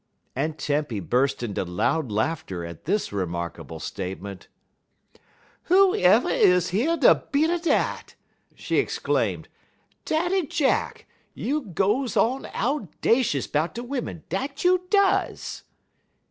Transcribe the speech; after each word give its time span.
Aunt 0.35 0.57
Tempy 0.57 0.99
burst 0.99 1.43
into 1.43 1.63
loud 1.63 2.11
laughter 2.11 2.65
at 2.65 2.85
this 2.85 3.13
remarkable 3.13 3.79
statement. 3.79 4.47
"Whoever 5.65 6.27
is 6.27 6.73
year 6.73 6.97
de 6.97 7.23
beat 7.31 7.51
er 7.51 7.59
dat!" 7.59 8.15
she 8.55 8.77
exclaimed. 8.79 9.47
"Daddy 10.05 10.47
Jack, 10.47 11.05
you 11.35 11.61
goes 11.61 12.17
on 12.17 12.45
owdashus 12.47 13.45
'bout 13.45 13.75
de 13.75 13.83
wimmen, 13.83 14.23
dat 14.29 14.63
you 14.63 14.87
does!" 14.89 15.61